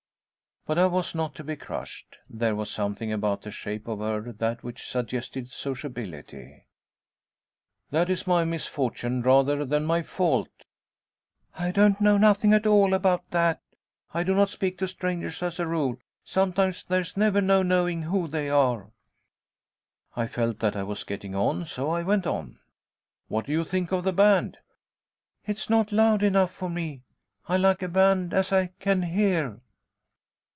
But 0.63 0.77
I 0.77 0.85
was 0.85 1.15
not 1.15 1.33
to 1.35 1.43
be 1.43 1.55
crushed; 1.55 2.17
there 2.29 2.55
was 2.55 2.69
something 2.69 3.11
about 3.11 3.41
the 3.41 3.49
shape 3.49 3.87
of 3.87 3.97
her 3.97 4.31
that 4.33 4.63
which 4.63 4.87
suggested 4.87 5.51
sociability. 5.51 6.65
"That 7.89 8.11
is 8.11 8.27
my 8.27 8.45
misfortune, 8.45 9.23
rather 9.23 9.65
than 9.65 9.85
my 9.85 10.03
fault." 10.03 10.49
"I 11.57 11.71
don't 11.71 11.99
know 11.99 12.15
nothing 12.19 12.53
at 12.53 12.67
all 12.67 12.93
about 12.93 13.27
that. 13.31 13.59
I 14.13 14.21
do 14.21 14.35
not 14.35 14.51
speak 14.51 14.77
to 14.77 14.87
strangers 14.87 15.41
as 15.41 15.59
a 15.59 15.65
rule. 15.65 15.97
Sometimes 16.23 16.83
there's 16.83 17.17
never 17.17 17.41
no 17.41 17.63
knowing 17.63 18.03
who 18.03 18.27
they 18.27 18.47
are." 18.47 18.91
I 20.15 20.27
felt 20.27 20.59
that 20.59 20.75
I 20.75 20.83
was 20.83 21.03
getting 21.03 21.33
on 21.33 21.65
so 21.65 21.89
I 21.89 22.03
went 22.03 22.27
on. 22.27 22.59
"What 23.29 23.47
do 23.47 23.51
you 23.51 23.65
think 23.65 23.91
of 23.91 24.03
the 24.03 24.13
band?" 24.13 24.59
"It's 25.43 25.71
not 25.71 25.91
loud 25.91 26.21
enough 26.21 26.51
for 26.51 26.69
me. 26.69 27.01
I 27.47 27.57
like 27.57 27.81
a 27.81 27.87
band 27.87 28.31
as 28.31 28.51
I 28.53 28.67
can 28.79 29.01
hear." 29.01 29.59